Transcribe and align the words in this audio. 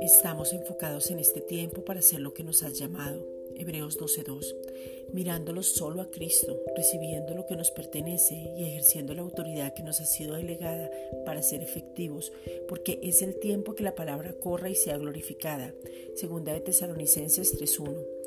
Estamos 0.00 0.52
enfocados 0.52 1.10
en 1.10 1.18
este 1.18 1.40
tiempo 1.40 1.84
para 1.84 2.00
hacer 2.00 2.20
lo 2.20 2.34
que 2.34 2.44
nos 2.44 2.62
has 2.62 2.78
llamado. 2.78 3.24
Hebreos 3.54 3.98
12:2, 3.98 4.56
mirándolo 5.12 5.62
solo 5.62 6.02
a 6.02 6.10
Cristo, 6.10 6.60
recibiendo 6.74 7.34
lo 7.34 7.46
que 7.46 7.56
nos 7.56 7.70
pertenece 7.70 8.34
y 8.34 8.64
ejerciendo 8.64 9.14
la 9.14 9.22
autoridad 9.22 9.74
que 9.74 9.82
nos 9.82 10.00
ha 10.00 10.06
sido 10.06 10.34
delegada 10.34 10.90
para 11.24 11.42
ser 11.42 11.62
efectivos, 11.62 12.32
porque 12.68 12.98
es 13.02 13.22
el 13.22 13.38
tiempo 13.38 13.74
que 13.74 13.84
la 13.84 13.94
palabra 13.94 14.34
corra 14.34 14.70
y 14.70 14.74
sea 14.74 14.96
glorificada. 14.96 15.74
Segunda 16.14 16.52
de 16.52 16.60
Tesalonicenses 16.60 17.56
3:1. 17.58 18.21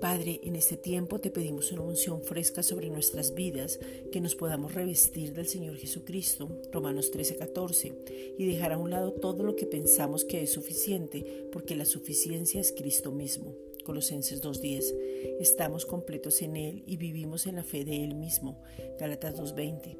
Padre, 0.00 0.40
en 0.44 0.54
este 0.54 0.76
tiempo 0.76 1.18
te 1.18 1.30
pedimos 1.30 1.72
una 1.72 1.82
unción 1.82 2.22
fresca 2.22 2.62
sobre 2.62 2.88
nuestras 2.88 3.34
vidas, 3.34 3.80
que 4.12 4.20
nos 4.20 4.36
podamos 4.36 4.74
revestir 4.74 5.32
del 5.32 5.48
Señor 5.48 5.76
Jesucristo, 5.76 6.48
Romanos 6.70 7.10
13:14, 7.10 7.94
y 8.38 8.46
dejar 8.46 8.72
a 8.72 8.78
un 8.78 8.90
lado 8.90 9.12
todo 9.12 9.42
lo 9.42 9.56
que 9.56 9.66
pensamos 9.66 10.24
que 10.24 10.42
es 10.42 10.52
suficiente, 10.52 11.48
porque 11.50 11.74
la 11.74 11.84
suficiencia 11.84 12.60
es 12.60 12.72
Cristo 12.72 13.10
mismo. 13.10 13.67
Colosenses 13.88 14.42
2.10. 14.42 15.40
Estamos 15.40 15.86
completos 15.86 16.42
en 16.42 16.56
Él 16.56 16.82
y 16.86 16.98
vivimos 16.98 17.46
en 17.46 17.56
la 17.56 17.64
fe 17.64 17.86
de 17.86 18.04
Él 18.04 18.14
mismo. 18.14 18.60
Gálatas 19.00 19.34
2.20. 19.36 19.96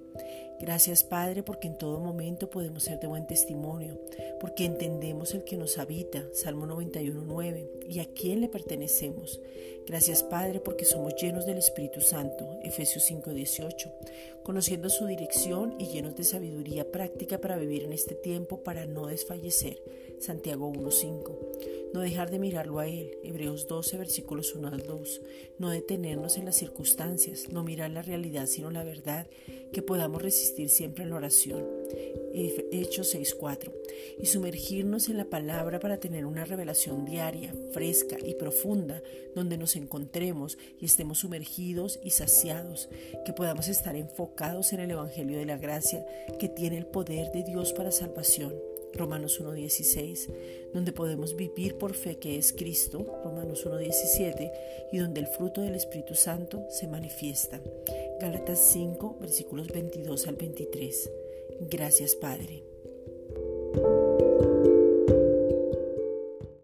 Gracias 0.61 1.05
Padre 1.05 1.43
porque 1.43 1.69
en 1.69 1.79
todo 1.79 1.99
momento 1.99 2.51
podemos 2.51 2.83
ser 2.83 3.01
de 3.01 3.07
buen 3.07 3.27
testimonio, 3.27 3.99
porque 4.41 4.67
entendemos 4.67 5.33
el 5.33 5.43
que 5.45 5.57
nos 5.57 5.79
habita, 5.79 6.23
Salmo 6.35 6.67
91.9, 6.67 7.87
y 7.89 8.01
a 8.01 8.13
quién 8.13 8.43
le 8.43 8.51
pertenecemos. 8.51 9.41
Gracias 9.87 10.23
Padre 10.23 10.61
porque 10.61 10.85
somos 10.85 11.15
llenos 11.15 11.47
del 11.47 11.57
Espíritu 11.57 12.03
Santo, 12.03 12.59
Efesios 12.63 13.11
5.18, 13.11 13.91
conociendo 14.43 14.91
su 14.91 15.07
dirección 15.07 15.77
y 15.79 15.87
llenos 15.87 16.15
de 16.15 16.25
sabiduría 16.25 16.93
práctica 16.93 17.41
para 17.41 17.57
vivir 17.57 17.85
en 17.85 17.95
este 17.95 18.15
tiempo 18.15 18.63
para 18.63 18.85
no 18.85 19.07
desfallecer, 19.07 19.83
Santiago 20.19 20.71
1.5 20.71 21.78
no 21.93 22.01
dejar 22.01 22.31
de 22.31 22.39
mirarlo 22.39 22.79
a 22.79 22.87
Él, 22.87 23.19
Hebreos 23.23 23.67
12, 23.67 23.97
versículos 23.99 24.55
1 24.55 24.69
al 24.69 24.83
2, 24.83 25.21
no 25.59 25.71
detenernos 25.71 26.37
en 26.37 26.45
las 26.45 26.57
circunstancias, 26.57 27.49
no 27.51 27.63
mirar 27.63 27.91
la 27.91 28.03
realidad 28.03 28.47
sino 28.47 28.71
la 28.71 28.85
verdad, 28.85 29.27
que 29.73 29.83
podamos 29.83 30.23
resistir 30.23 30.71
siempre 30.71 31.05
en 31.05 31.11
la 31.11 31.17
oración, 31.17 31.65
Hechos 32.33 33.09
6, 33.11 33.35
4, 33.35 33.73
y 34.21 34.27
sumergirnos 34.27 35.09
en 35.09 35.17
la 35.17 35.25
palabra 35.25 35.81
para 35.81 35.99
tener 35.99 36.25
una 36.25 36.45
revelación 36.45 37.05
diaria, 37.05 37.55
fresca 37.73 38.17
y 38.25 38.35
profunda, 38.35 39.03
donde 39.35 39.59
nos 39.59 39.77
encontremos 39.77 40.59
y 40.81 40.85
estemos 40.85 41.19
sumergidos 41.19 41.99
y 42.03 42.11
saciados, 42.11 42.89
que 43.25 43.33
podamos 43.33 43.69
estar 43.69 43.97
enfocados 43.97 44.73
en 44.73 44.81
el 44.81 44.91
Evangelio 44.93 45.39
de 45.39 45.47
la 45.47 45.59
Gracia, 45.59 46.05
que 46.39 46.49
tiene 46.49 46.79
el 46.79 46.87
poder 46.87 47.33
de 47.33 47.43
Dios 47.43 47.73
para 47.73 47.91
salvación 47.91 48.55
Romanos 48.95 49.41
1.16, 49.41 50.33
donde 50.73 50.93
podemos 50.93 51.37
vivir 51.37 51.77
por 51.77 51.95
fe 51.95 52.17
que 52.17 52.39
es 52.39 52.53
Cristo, 52.53 53.21
Romanos 53.25 53.67
1.17, 53.67 54.51
y 54.93 54.99
donde 54.99 55.21
el 55.21 55.27
fruto 55.27 55.61
del 55.61 55.75
Espíritu 55.75 56.15
Santo 56.15 56.67
se 56.71 56.89
manifiesta. 56.89 57.61
Gálatas 58.21 58.59
5, 58.73 59.19
versículos 59.21 59.69
22 59.69 60.27
al 60.27 60.37
23. 60.37 61.11
Gracias, 61.71 62.15
Padre. 62.15 62.78